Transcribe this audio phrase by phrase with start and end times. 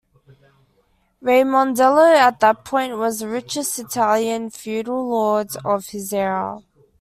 [1.21, 6.61] Raimondello at that point was the richest Italian feudal lord of his era.